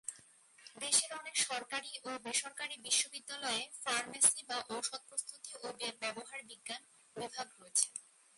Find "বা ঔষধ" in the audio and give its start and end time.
4.49-5.01